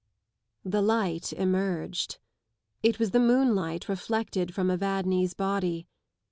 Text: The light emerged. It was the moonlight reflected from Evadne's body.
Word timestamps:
The 0.65 0.81
light 0.81 1.31
emerged. 1.31 2.17
It 2.81 2.97
was 2.97 3.11
the 3.11 3.19
moonlight 3.19 3.87
reflected 3.87 4.51
from 4.51 4.71
Evadne's 4.71 5.35
body. 5.35 5.87